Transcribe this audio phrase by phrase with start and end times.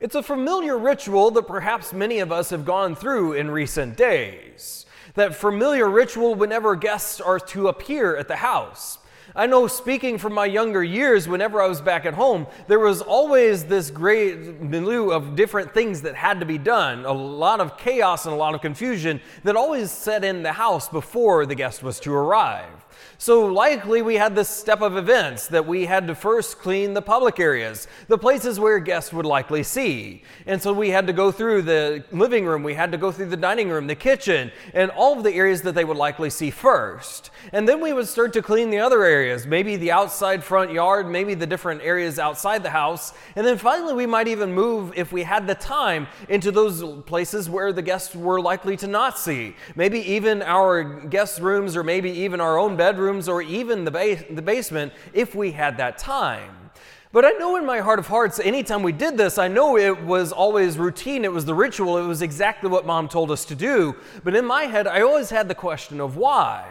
[0.00, 4.86] It's a familiar ritual that perhaps many of us have gone through in recent days.
[5.12, 8.96] That familiar ritual whenever guests are to appear at the house.
[9.36, 13.02] I know speaking from my younger years, whenever I was back at home, there was
[13.02, 17.04] always this great milieu of different things that had to be done.
[17.04, 20.88] A lot of chaos and a lot of confusion that always set in the house
[20.88, 22.86] before the guest was to arrive.
[23.20, 27.02] So, likely, we had this step of events that we had to first clean the
[27.02, 30.22] public areas, the places where guests would likely see.
[30.46, 33.26] And so, we had to go through the living room, we had to go through
[33.26, 36.50] the dining room, the kitchen, and all of the areas that they would likely see
[36.50, 37.30] first.
[37.52, 41.06] And then we would start to clean the other areas, maybe the outside front yard,
[41.06, 43.12] maybe the different areas outside the house.
[43.36, 47.50] And then finally, we might even move, if we had the time, into those places
[47.50, 49.56] where the guests were likely to not see.
[49.76, 54.24] Maybe even our guest rooms, or maybe even our own bedroom bedrooms or even the,
[54.30, 56.70] the basement if we had that time.
[57.12, 60.04] But I know in my heart of hearts, anytime we did this, I know it
[60.04, 63.56] was always routine, it was the ritual, it was exactly what mom told us to
[63.56, 63.96] do.
[64.22, 66.68] But in my head, I always had the question of why.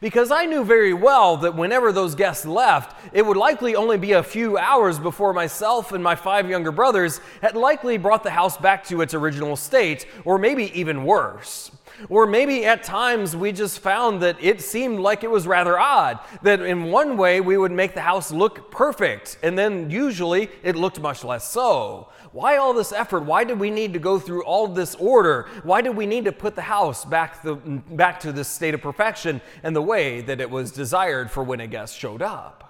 [0.00, 4.12] Because I knew very well that whenever those guests left, it would likely only be
[4.12, 8.56] a few hours before myself and my five younger brothers had likely brought the house
[8.56, 11.70] back to its original state, or maybe even worse.
[12.08, 16.18] Or maybe at times we just found that it seemed like it was rather odd,
[16.42, 20.76] that in one way we would make the house look perfect, and then usually it
[20.76, 22.08] looked much less so.
[22.32, 23.24] Why all this effort?
[23.24, 25.48] Why did we need to go through all this order?
[25.62, 28.82] Why did we need to put the house back, the, back to this state of
[28.82, 32.65] perfection and the way that it was desired for when a guest showed up?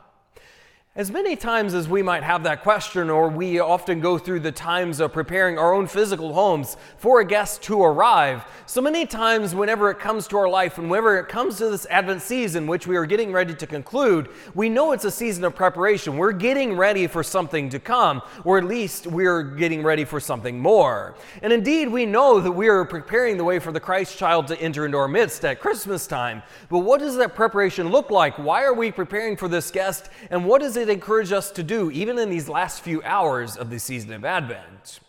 [0.97, 4.51] As many times as we might have that question, or we often go through the
[4.51, 9.55] times of preparing our own physical homes for a guest to arrive, so many times
[9.55, 12.87] whenever it comes to our life and whenever it comes to this Advent season, which
[12.87, 16.17] we are getting ready to conclude, we know it's a season of preparation.
[16.17, 20.59] We're getting ready for something to come, or at least we're getting ready for something
[20.59, 21.15] more.
[21.43, 24.59] And indeed, we know that we are preparing the way for the Christ child to
[24.59, 26.43] enter into our midst at Christmas time.
[26.71, 28.39] But what does that preparation look like?
[28.39, 30.09] Why are we preparing for this guest?
[30.31, 30.86] And what is it?
[30.89, 34.25] It encourage us to do, even in these last few hours of the season of
[34.25, 35.01] Advent?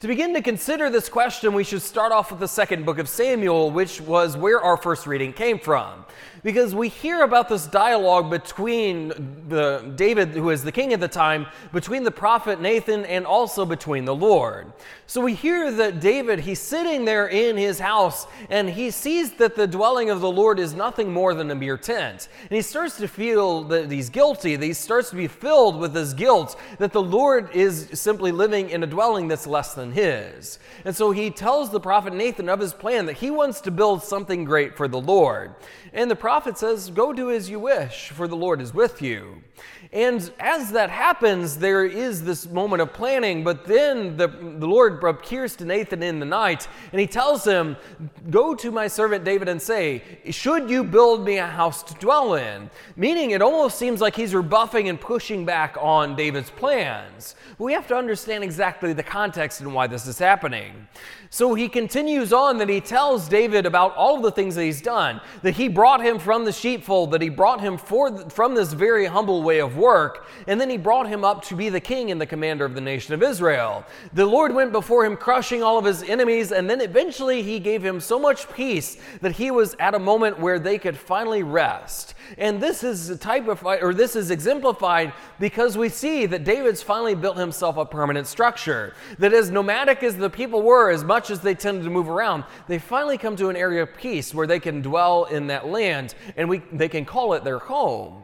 [0.00, 3.08] To begin to consider this question, we should start off with the second book of
[3.08, 6.04] Samuel, which was where our first reading came from
[6.46, 9.08] because we hear about this dialogue between
[9.48, 13.64] the David, who is the king at the time, between the prophet Nathan and also
[13.66, 14.72] between the Lord.
[15.08, 19.56] So we hear that David, he's sitting there in his house and he sees that
[19.56, 22.28] the dwelling of the Lord is nothing more than a mere tent.
[22.42, 25.94] And he starts to feel that he's guilty, that he starts to be filled with
[25.94, 30.58] this guilt that the Lord is simply living in a dwelling that's less than his.
[30.84, 34.02] And so he tells the prophet Nathan of his plan that he wants to build
[34.02, 35.54] something great for the Lord.
[35.92, 39.42] And the prophet says, Go do as you wish, for the Lord is with you.
[39.92, 45.02] And as that happens, there is this moment of planning, but then the, the Lord
[45.02, 47.76] appears to Nathan in the night, and he tells him,
[48.28, 52.34] Go to my servant David and say, Should you build me a house to dwell
[52.34, 52.68] in?
[52.96, 57.36] Meaning, it almost seems like he's rebuffing and pushing back on David's plans.
[57.56, 60.88] But we have to understand exactly the context and why this is happening.
[61.30, 64.80] So he continues on that he tells David about all of the things that he's
[64.80, 68.72] done, that he brought him from the sheepfold, that he brought him for, from this
[68.72, 72.10] very humble way of work, and then he brought him up to be the king
[72.10, 73.84] and the commander of the nation of Israel.
[74.12, 77.84] The Lord went before him, crushing all of his enemies, and then eventually he gave
[77.84, 82.14] him so much peace that he was at a moment where they could finally rest.
[82.38, 87.36] And this is typified, or this is exemplified because we see that David's finally built
[87.36, 88.94] himself a permanent structure.
[89.18, 92.08] That is, as nomadic as the people were, as much as they tended to move
[92.08, 95.66] around, they finally come to an area of peace where they can dwell in that
[95.66, 98.22] land and we, they can call it their home.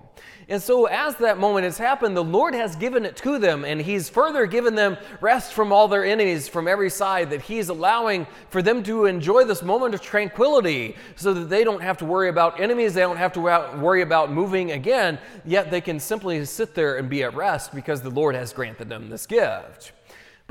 [0.48, 3.80] And so, as that moment has happened, the Lord has given it to them, and
[3.80, 8.26] He's further given them rest from all their enemies from every side, that He's allowing
[8.50, 12.28] for them to enjoy this moment of tranquility so that they don't have to worry
[12.28, 16.74] about enemies, they don't have to worry about moving again, yet they can simply sit
[16.74, 19.92] there and be at rest because the Lord has granted them this gift.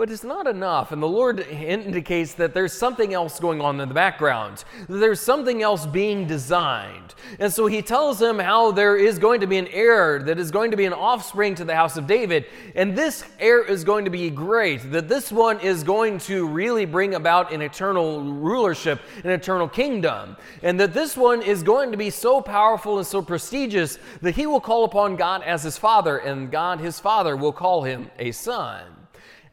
[0.02, 0.92] But it's not enough.
[0.92, 4.64] And the Lord indicates that there's something else going on in the background.
[4.90, 7.14] There's something else being designed.
[7.38, 10.50] And so he tells him how there is going to be an heir that is
[10.50, 12.48] going to be an offspring to the house of David.
[12.74, 14.92] And this heir is going to be great.
[14.92, 20.36] That this one is going to really bring about an eternal rulership, an eternal kingdom.
[20.64, 24.48] And that this one is going to be so powerful and so prestigious that he
[24.48, 28.32] will call upon God as his father, and God his father will call him a
[28.32, 29.01] son.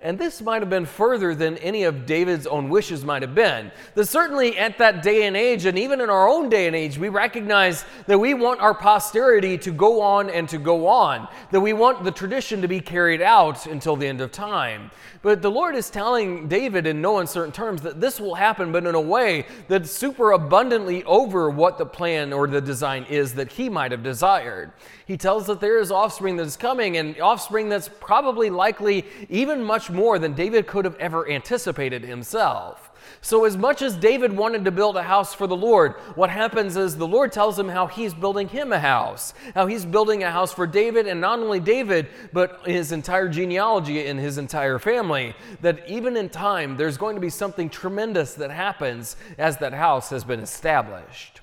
[0.00, 3.72] And this might have been further than any of David's own wishes might have been.
[3.96, 6.96] That certainly at that day and age, and even in our own day and age,
[6.96, 11.60] we recognize that we want our posterity to go on and to go on, that
[11.60, 14.92] we want the tradition to be carried out until the end of time.
[15.20, 18.86] But the Lord is telling David in no uncertain terms that this will happen, but
[18.86, 23.50] in a way that's super abundantly over what the plan or the design is that
[23.50, 24.70] he might have desired.
[25.06, 29.64] He tells that there is offspring that is coming, and offspring that's probably likely even
[29.64, 32.90] much more than David could have ever anticipated himself.
[33.20, 36.76] So, as much as David wanted to build a house for the Lord, what happens
[36.76, 40.30] is the Lord tells him how he's building him a house, how he's building a
[40.30, 45.34] house for David, and not only David, but his entire genealogy and his entire family.
[45.62, 50.10] That even in time, there's going to be something tremendous that happens as that house
[50.10, 51.40] has been established.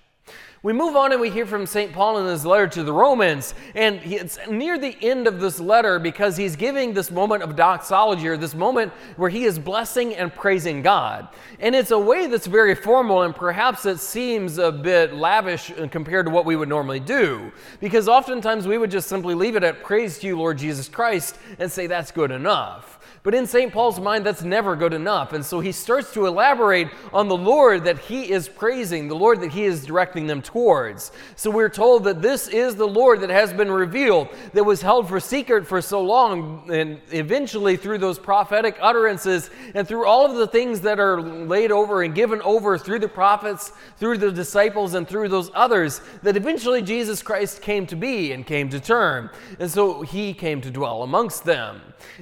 [0.65, 1.93] We move on and we hear from St.
[1.93, 5.99] Paul in his letter to the Romans, and it's near the end of this letter
[5.99, 10.33] because he's giving this moment of doxology, or this moment where he is blessing and
[10.33, 11.27] praising God.
[11.59, 16.25] And it's a way that's very formal, and perhaps it seems a bit lavish compared
[16.25, 19.83] to what we would normally do, because oftentimes we would just simply leave it at
[19.83, 22.97] praise to you, Lord Jesus Christ, and say that's good enough.
[23.25, 23.73] But in St.
[23.73, 25.33] Paul's mind, that's never good enough.
[25.33, 29.41] And so he starts to elaborate on the Lord that he is praising, the Lord
[29.41, 31.11] that he is directing them towards.
[31.35, 35.09] So we're told that this is the Lord that has been revealed, that was held
[35.09, 40.37] for secret for so long, and eventually through those prophetic utterances and through all of
[40.37, 44.93] the things that are laid over and given over through the prophets, through the disciples,
[44.93, 49.31] and through those others, that eventually Jesus Christ came to be and came to term.
[49.59, 51.81] And so he came to dwell amongst them.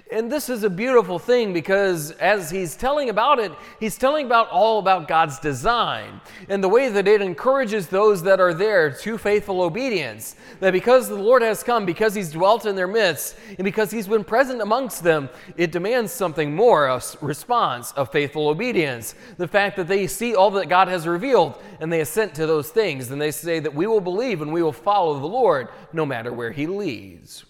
[0.09, 4.49] And this is a beautiful thing because as he's telling about it, he's telling about
[4.49, 9.17] all about God's design and the way that it encourages those that are there to
[9.17, 10.35] faithful obedience.
[10.59, 14.07] That because the Lord has come, because he's dwelt in their midst, and because he's
[14.07, 19.15] been present amongst them, it demands something more a response of faithful obedience.
[19.37, 22.69] The fact that they see all that God has revealed and they assent to those
[22.69, 26.05] things, and they say that we will believe and we will follow the Lord no
[26.05, 27.45] matter where he leads.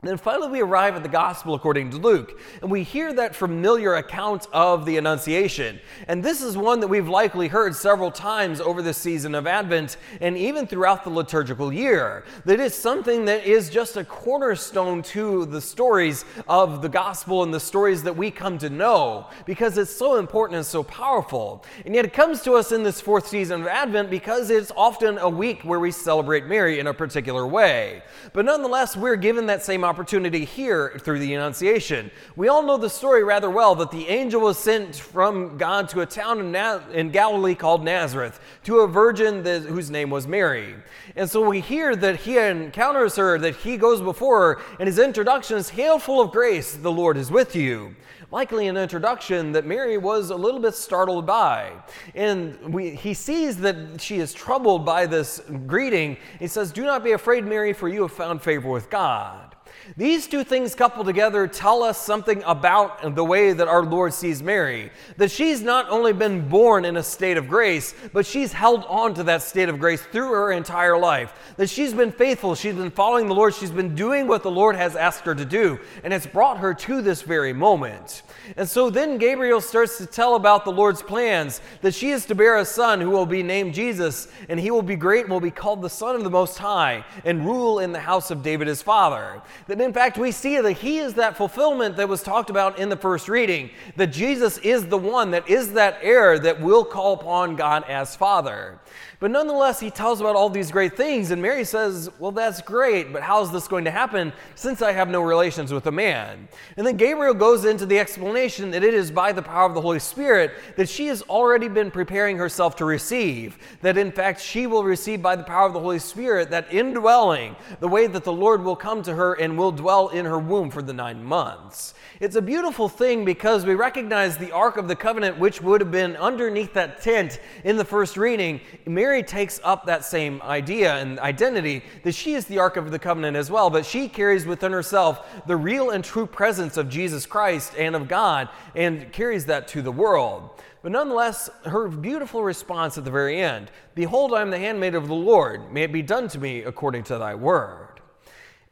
[0.00, 3.94] Then finally, we arrive at the gospel according to Luke, and we hear that familiar
[3.94, 5.80] account of the Annunciation.
[6.06, 9.96] And this is one that we've likely heard several times over the season of Advent
[10.20, 12.24] and even throughout the liturgical year.
[12.44, 17.52] That is something that is just a cornerstone to the stories of the gospel and
[17.52, 21.64] the stories that we come to know because it's so important and so powerful.
[21.84, 25.18] And yet, it comes to us in this fourth season of Advent because it's often
[25.18, 28.04] a week where we celebrate Mary in a particular way.
[28.32, 32.10] But nonetheless, we're given that same opportunity here through the Annunciation.
[32.36, 36.02] We all know the story rather well that the angel was sent from God to
[36.02, 36.54] a town in,
[36.94, 40.76] in Galilee called Nazareth to a virgin whose name was Mary.
[41.16, 44.98] And so we hear that he encounters her, that he goes before her, and his
[44.98, 47.96] introduction is Hail, full of grace, the Lord is with you
[48.30, 51.72] likely an introduction that Mary was a little bit startled by.
[52.14, 56.16] And we, he sees that she is troubled by this greeting.
[56.38, 59.47] He says, Do not be afraid, Mary, for you have found favor with God.
[59.96, 64.42] These two things coupled together tell us something about the way that our Lord sees
[64.42, 64.90] Mary.
[65.16, 69.14] That she's not only been born in a state of grace, but she's held on
[69.14, 71.32] to that state of grace through her entire life.
[71.56, 74.76] That she's been faithful, she's been following the Lord, she's been doing what the Lord
[74.76, 78.22] has asked her to do, and it's brought her to this very moment.
[78.56, 82.34] And so then Gabriel starts to tell about the Lord's plans that she is to
[82.34, 85.40] bear a son who will be named Jesus, and he will be great and will
[85.40, 88.68] be called the Son of the Most High, and rule in the house of David
[88.68, 89.40] his father.
[89.66, 92.88] That in fact we see that he is that fulfillment that was talked about in
[92.88, 97.14] the first reading, that Jesus is the one that is that heir that will call
[97.14, 98.78] upon God as Father.
[99.20, 103.12] But nonetheless, he tells about all these great things, and Mary says, Well, that's great,
[103.12, 106.46] but how is this going to happen since I have no relations with a man?
[106.76, 109.80] And then Gabriel goes into the explanation that it is by the power of the
[109.80, 114.68] Holy Spirit that she has already been preparing herself to receive, that in fact she
[114.68, 118.32] will receive by the power of the Holy Spirit that indwelling, the way that the
[118.32, 121.94] Lord will come to her and will dwell in her womb for the nine months.
[122.20, 125.90] It's a beautiful thing because we recognize the Ark of the Covenant, which would have
[125.90, 128.60] been underneath that tent in the first reading.
[129.08, 132.98] Mary takes up that same idea and identity that she is the Ark of the
[132.98, 137.24] Covenant as well, but she carries within herself the real and true presence of Jesus
[137.24, 140.50] Christ and of God and carries that to the world.
[140.82, 145.08] But nonetheless, her beautiful response at the very end Behold, I am the handmaid of
[145.08, 145.72] the Lord.
[145.72, 147.97] May it be done to me according to thy word.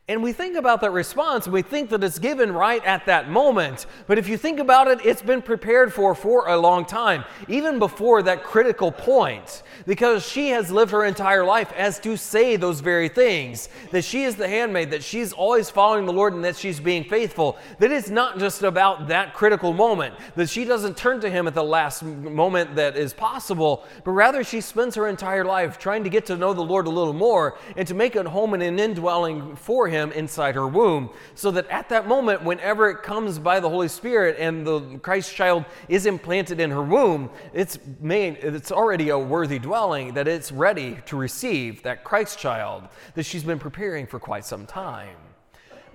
[0.09, 3.29] And we think about that response and we think that it's given right at that
[3.29, 3.87] moment.
[4.07, 7.81] But if you think about it, it's been prepared for for a long time, even
[7.81, 12.79] before that critical point, because she has lived her entire life as to say those
[12.79, 16.55] very things that she is the handmaid, that she's always following the Lord and that
[16.55, 17.59] she's being faithful.
[17.81, 21.55] That it's not just about that critical moment, that she doesn't turn to Him at
[21.55, 26.11] the last moment that is possible, but rather she spends her entire life trying to
[26.11, 28.79] get to know the Lord a little more and to make a home and an
[28.79, 33.39] indwelling for Him him inside her womb, so that at that moment, whenever it comes
[33.39, 38.39] by the Holy Spirit and the Christ child is implanted in her womb, it's made,
[38.43, 42.85] it's already a worthy dwelling, that it's ready to receive that Christ child
[43.15, 45.17] that she's been preparing for quite some time.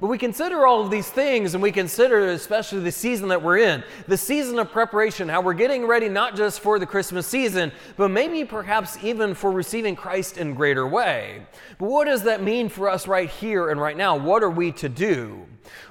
[0.01, 3.59] But we consider all of these things and we consider especially the season that we're
[3.59, 7.71] in, the season of preparation, how we're getting ready not just for the Christmas season,
[7.97, 11.45] but maybe perhaps even for receiving Christ in greater way.
[11.77, 14.17] But what does that mean for us right here and right now?
[14.17, 15.45] What are we to do?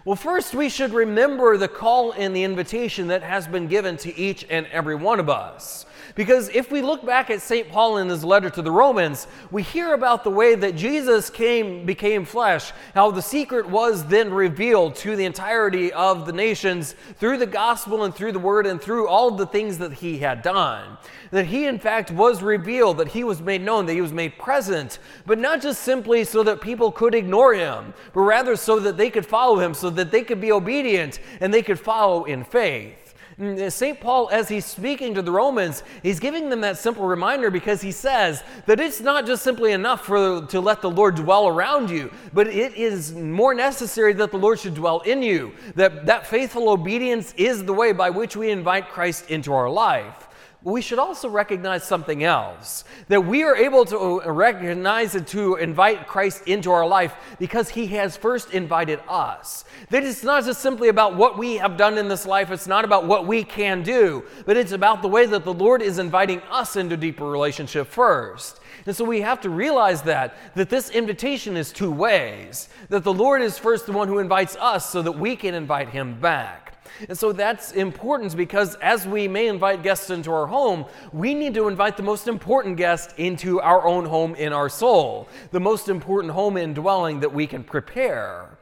[0.04, 4.16] Well, first, we should remember the call and the invitation that has been given to
[4.16, 5.86] each and every one of us.
[6.14, 7.68] Because if we look back at St.
[7.68, 11.86] Paul in his letter to the Romans, we hear about the way that Jesus came,
[11.86, 17.38] became flesh, how the secret was then revealed to the entirety of the nations through
[17.38, 20.98] the gospel and through the word and through all the things that he had done.
[21.30, 24.36] That he, in fact, was revealed, that he was made known, that he was made
[24.36, 28.96] present, but not just simply so that people could ignore him, but rather so that
[28.96, 32.44] they could follow him, so that they could be obedient and they could follow in
[32.44, 33.14] faith.
[33.40, 33.98] Mm, St.
[33.98, 37.90] Paul, as he's speaking to the Romans, he's giving them that simple reminder because he
[37.90, 42.12] says that it's not just simply enough for, to let the Lord dwell around you,
[42.34, 45.52] but it is more necessary that the Lord should dwell in you.
[45.74, 50.28] That, that faithful obedience is the way by which we invite Christ into our life
[50.62, 56.06] we should also recognize something else that we are able to recognize and to invite
[56.06, 59.64] Christ into our life because he has first invited us.
[59.88, 62.84] That it's not just simply about what we have done in this life, it's not
[62.84, 66.42] about what we can do, but it's about the way that the Lord is inviting
[66.50, 68.60] us into deeper relationship first.
[68.86, 72.68] And so we have to realize that that this invitation is two ways.
[72.88, 75.88] That the Lord is first the one who invites us so that we can invite
[75.88, 76.69] him back.
[77.08, 81.54] And so that's important because as we may invite guests into our home, we need
[81.54, 85.88] to invite the most important guest into our own home in our soul, the most
[85.88, 88.58] important home and dwelling that we can prepare.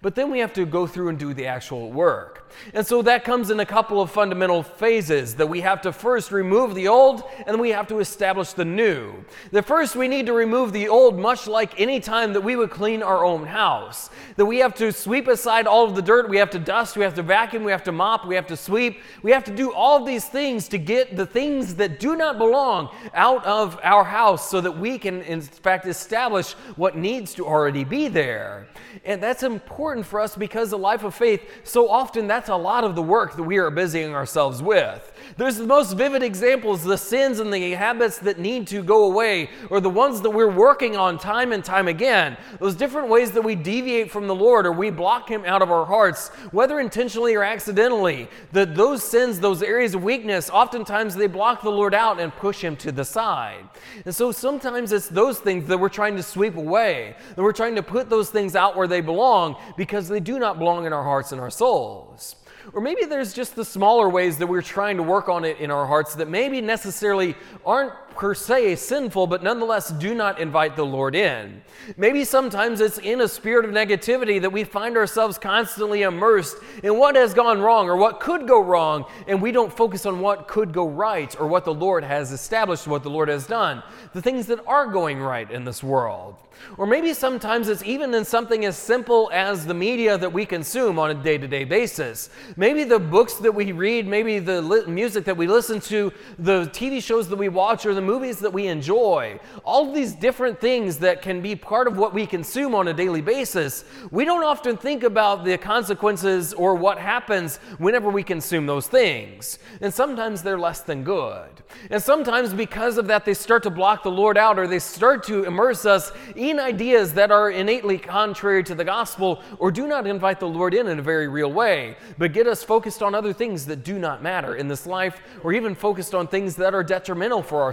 [0.00, 2.41] But then we have to go through and do the actual work.
[2.74, 6.32] And so that comes in a couple of fundamental phases that we have to first
[6.32, 9.12] remove the old and we have to establish the new.
[9.50, 12.70] The first, we need to remove the old, much like any time that we would
[12.70, 14.10] clean our own house.
[14.36, 17.04] That we have to sweep aside all of the dirt, we have to dust, we
[17.04, 19.72] have to vacuum, we have to mop, we have to sweep, we have to do
[19.72, 24.50] all these things to get the things that do not belong out of our house
[24.50, 28.68] so that we can, in fact, establish what needs to already be there.
[29.04, 32.84] And that's important for us because the life of faith, so often that's a lot
[32.84, 35.12] of the work that we are busying ourselves with.
[35.36, 39.50] There's the most vivid examples the sins and the habits that need to go away,
[39.70, 42.36] or the ones that we're working on time and time again.
[42.58, 45.70] Those different ways that we deviate from the Lord or we block Him out of
[45.70, 48.28] our hearts, whether intentionally or accidentally.
[48.52, 52.62] That those sins, those areas of weakness, oftentimes they block the Lord out and push
[52.62, 53.64] Him to the side.
[54.04, 57.76] And so sometimes it's those things that we're trying to sweep away, that we're trying
[57.76, 61.04] to put those things out where they belong because they do not belong in our
[61.04, 62.31] hearts and our souls.
[62.72, 65.70] Or maybe there's just the smaller ways that we're trying to work on it in
[65.70, 70.84] our hearts that maybe necessarily aren't per se sinful, but nonetheless do not invite the
[70.84, 71.62] Lord in.
[71.96, 76.98] Maybe sometimes it's in a spirit of negativity that we find ourselves constantly immersed in
[76.98, 80.48] what has gone wrong or what could go wrong, and we don't focus on what
[80.48, 84.22] could go right or what the Lord has established, what the Lord has done, the
[84.22, 86.36] things that are going right in this world.
[86.78, 90.98] Or maybe sometimes it's even in something as simple as the media that we consume
[90.98, 92.30] on a day to day basis.
[92.56, 96.66] Maybe the books that we read, maybe the li- music that we listen to, the
[96.66, 99.38] TV shows that we watch, or the movies that we enjoy.
[99.64, 102.92] All of these different things that can be part of what we consume on a
[102.92, 103.84] daily basis.
[104.10, 109.58] We don't often think about the consequences or what happens whenever we consume those things.
[109.80, 111.48] And sometimes they're less than good.
[111.90, 115.22] And sometimes because of that, they start to block the Lord out or they start
[115.24, 120.06] to immerse us in ideas that are innately contrary to the gospel or do not
[120.06, 123.32] invite the Lord in in a very real way, but get us focused on other
[123.32, 126.84] things that do not matter in this life, or even focused on things that are
[126.84, 127.72] detrimental for our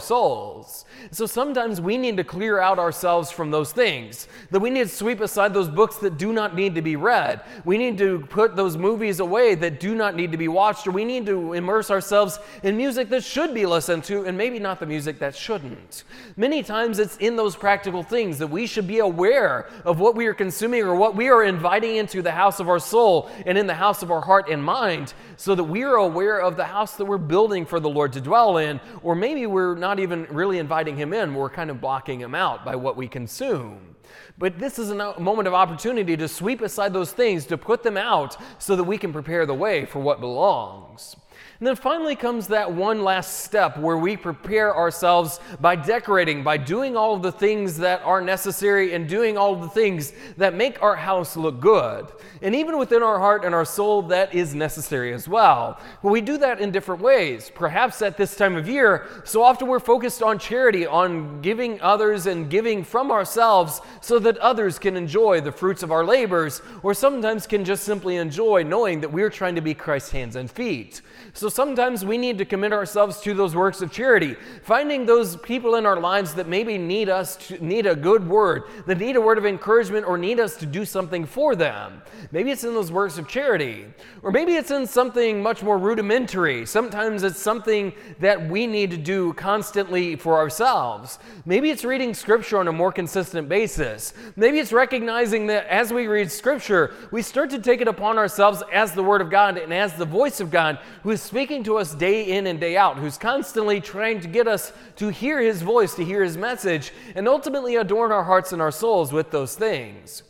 [1.11, 4.89] So sometimes we need to clear out ourselves from those things, that we need to
[4.89, 7.41] sweep aside those books that do not need to be read.
[7.65, 10.91] We need to put those movies away that do not need to be watched, or
[10.91, 14.79] we need to immerse ourselves in music that should be listened to and maybe not
[14.79, 16.03] the music that shouldn't.
[16.35, 20.27] Many times it's in those practical things that we should be aware of what we
[20.27, 23.67] are consuming or what we are inviting into the house of our soul and in
[23.67, 26.95] the house of our heart and mind so that we are aware of the house
[26.97, 30.57] that we're building for the Lord to dwell in, or maybe we're not even really
[30.59, 33.95] inviting Him in, we're kind of blocking Him out by what we consume.
[34.37, 37.97] But this is a moment of opportunity to sweep aside those things, to put them
[37.97, 41.15] out so that we can prepare the way for what belongs.
[41.59, 46.55] And then finally comes that one last step where we prepare ourselves by decorating, by
[46.55, 50.53] doing all of the things that are necessary and doing all of the things that
[50.53, 52.07] make our house look good.
[52.41, 55.77] And even within our heart and our soul, that is necessary as well.
[56.01, 57.51] But we do that in different ways.
[57.53, 62.25] Perhaps at this time of year, so often we're focused on charity, on giving others
[62.25, 66.93] and giving from ourselves so that others can enjoy the fruits of our labors, or
[66.93, 71.01] sometimes can just simply enjoy knowing that we're trying to be Christ's hands and feet.
[71.33, 75.75] So sometimes we need to commit ourselves to those works of charity, finding those people
[75.75, 79.21] in our lives that maybe need us to need a good word, that need a
[79.21, 82.01] word of encouragement or need us to do something for them.
[82.31, 83.85] Maybe it's in those works of charity,
[84.21, 86.65] or maybe it's in something much more rudimentary.
[86.65, 91.19] Sometimes it's something that we need to do constantly for ourselves.
[91.45, 94.13] Maybe it's reading scripture on a more consistent basis.
[94.35, 98.61] Maybe it's recognizing that as we read scripture, we start to take it upon ourselves
[98.71, 101.77] as the word of God and as the voice of God who is speaking to
[101.77, 105.61] us day in and day out, who's constantly trying to get us to hear his
[105.61, 109.55] voice, to hear his message, and ultimately adorn our hearts and our souls with those
[109.55, 110.23] things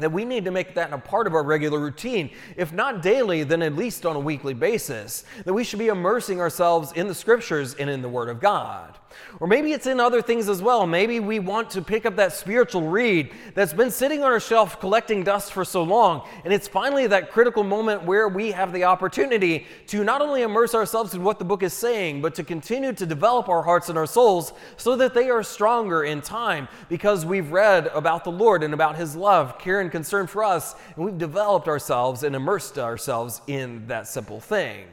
[0.00, 2.30] that we need to make that a part of our regular routine.
[2.56, 5.24] If not daily, then at least on a weekly basis.
[5.44, 8.98] That we should be immersing ourselves in the scriptures and in the Word of God.
[9.40, 10.86] Or maybe it's in other things as well.
[10.86, 14.80] Maybe we want to pick up that spiritual read that's been sitting on our shelf
[14.80, 16.26] collecting dust for so long.
[16.44, 20.74] And it's finally that critical moment where we have the opportunity to not only immerse
[20.74, 23.98] ourselves in what the book is saying, but to continue to develop our hearts and
[23.98, 28.62] our souls so that they are stronger in time because we've read about the Lord
[28.62, 30.74] and about His love, care, and concern for us.
[30.96, 34.86] And we've developed ourselves and immersed ourselves in that simple thing.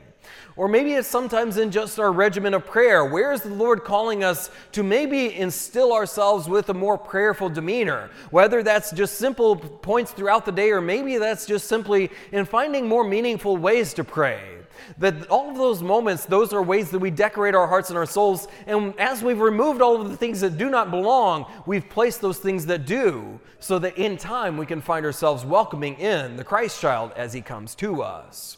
[0.56, 3.06] Or maybe it's sometimes in just our regimen of prayer.
[3.06, 8.12] Where is the Lord calling us to maybe instill ourselves with a more prayerful demeanor?
[8.30, 12.88] Whether that's just simple points throughout the day, or maybe that's just simply in finding
[12.88, 14.63] more meaningful ways to pray.
[14.98, 18.06] That all of those moments, those are ways that we decorate our hearts and our
[18.06, 18.48] souls.
[18.68, 22.40] And as we've removed all of the things that do not belong, we've placed those
[22.40, 26.80] things that do, so that in time we can find ourselves welcoming in the Christ
[26.80, 28.58] child as he comes to us.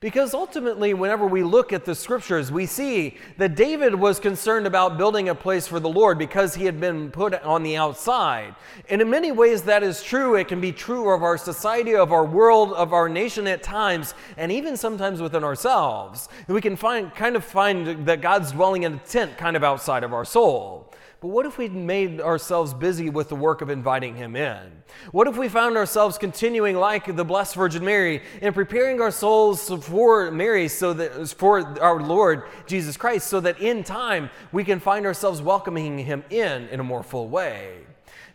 [0.00, 4.96] Because ultimately, whenever we look at the scriptures, we see that David was concerned about
[4.96, 8.54] building a place for the Lord because he had been put on the outside.
[8.88, 10.36] And in many ways, that is true.
[10.36, 14.14] It can be true of our society, of our world, of our nation at times,
[14.36, 16.28] and even sometimes within ourselves.
[16.46, 20.04] we can find, kind of find that God's dwelling in a tent kind of outside
[20.04, 20.92] of our soul.
[21.20, 24.70] But what if we'd made ourselves busy with the work of inviting him in?
[25.10, 29.68] What if we found ourselves continuing like the Blessed Virgin Mary and preparing our souls
[29.84, 34.78] for Mary so that for our Lord Jesus Christ so that in time we can
[34.78, 37.78] find ourselves welcoming him in in a more full way?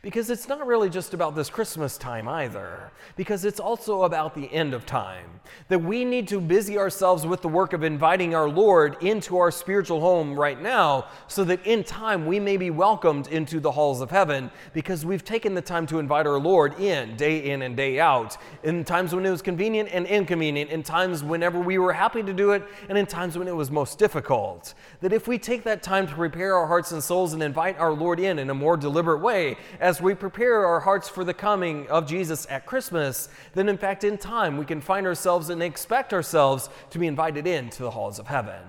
[0.04, 4.52] Because it's not really just about this Christmas time either, because it's also about the
[4.52, 5.40] end of time.
[5.70, 9.50] That we need to busy ourselves with the work of inviting our Lord into our
[9.50, 14.02] spiritual home right now, so that in time we may be welcomed into the halls
[14.02, 17.78] of heaven, because we've taken the time to invite our Lord in, day in and
[17.78, 21.94] day out, in times when it was convenient and inconvenient, in times whenever we were
[21.94, 24.74] happy to do it, and in times when it was most difficult.
[25.00, 27.94] That if we take that time to prepare our hearts and souls and invite our
[27.94, 31.36] Lord in in a more deliberate way, as as we prepare our hearts for the
[31.36, 35.62] coming of Jesus at Christmas, then in fact, in time, we can find ourselves and
[35.62, 38.64] expect ourselves to be invited into the halls of heaven.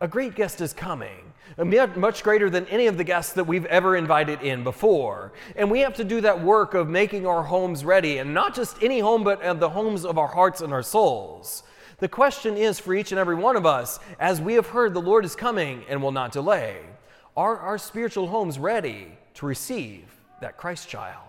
[0.00, 3.96] A great guest is coming, much greater than any of the guests that we've ever
[3.96, 5.34] invited in before.
[5.56, 8.82] And we have to do that work of making our homes ready, and not just
[8.82, 11.64] any home, but the homes of our hearts and our souls.
[11.98, 15.02] The question is for each and every one of us, as we have heard the
[15.02, 16.78] Lord is coming and will not delay,
[17.36, 21.25] are our spiritual homes ready to receive that Christ child.